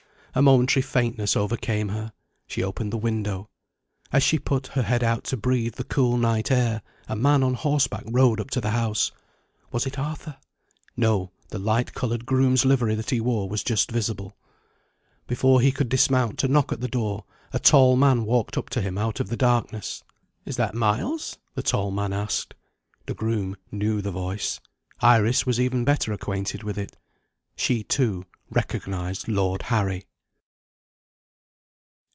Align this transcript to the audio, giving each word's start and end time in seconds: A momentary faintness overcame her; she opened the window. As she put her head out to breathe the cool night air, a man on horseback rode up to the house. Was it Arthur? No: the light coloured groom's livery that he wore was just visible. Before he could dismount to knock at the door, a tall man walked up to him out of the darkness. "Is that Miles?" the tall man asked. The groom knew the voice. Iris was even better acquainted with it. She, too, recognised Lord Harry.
A 0.33 0.41
momentary 0.41 0.81
faintness 0.81 1.35
overcame 1.35 1.89
her; 1.89 2.13
she 2.47 2.63
opened 2.63 2.93
the 2.93 2.97
window. 2.97 3.49
As 4.13 4.23
she 4.23 4.39
put 4.39 4.67
her 4.67 4.81
head 4.83 5.03
out 5.03 5.25
to 5.25 5.35
breathe 5.35 5.75
the 5.75 5.83
cool 5.83 6.15
night 6.15 6.49
air, 6.51 6.83
a 7.09 7.17
man 7.17 7.43
on 7.43 7.53
horseback 7.53 8.05
rode 8.07 8.39
up 8.39 8.49
to 8.51 8.61
the 8.61 8.69
house. 8.69 9.11
Was 9.73 9.85
it 9.85 9.99
Arthur? 9.99 10.37
No: 10.95 11.31
the 11.49 11.59
light 11.59 11.93
coloured 11.93 12.25
groom's 12.25 12.63
livery 12.63 12.95
that 12.95 13.09
he 13.09 13.19
wore 13.19 13.49
was 13.49 13.61
just 13.61 13.91
visible. 13.91 14.37
Before 15.27 15.59
he 15.59 15.69
could 15.69 15.89
dismount 15.89 16.39
to 16.39 16.47
knock 16.47 16.71
at 16.71 16.79
the 16.79 16.87
door, 16.87 17.25
a 17.51 17.59
tall 17.59 17.97
man 17.97 18.23
walked 18.23 18.57
up 18.57 18.69
to 18.69 18.81
him 18.81 18.97
out 18.97 19.19
of 19.19 19.27
the 19.27 19.35
darkness. 19.35 20.01
"Is 20.45 20.55
that 20.55 20.73
Miles?" 20.73 21.39
the 21.55 21.61
tall 21.61 21.91
man 21.91 22.13
asked. 22.13 22.53
The 23.05 23.13
groom 23.13 23.57
knew 23.69 24.01
the 24.01 24.11
voice. 24.11 24.61
Iris 25.01 25.45
was 25.45 25.59
even 25.59 25.83
better 25.83 26.13
acquainted 26.13 26.63
with 26.63 26.77
it. 26.77 26.95
She, 27.57 27.83
too, 27.83 28.23
recognised 28.49 29.27
Lord 29.27 29.63
Harry. 29.63 30.05